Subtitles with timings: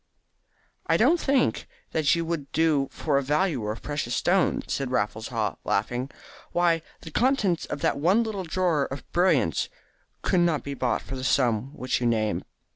[0.87, 5.27] "I don't think that you would do for a valuer of precious stones," said Raffles
[5.27, 6.09] Haw, laughing.
[6.53, 9.69] "Why, the contents of that one little drawer of brilliants
[10.23, 12.43] could not be bought for the sum which you name.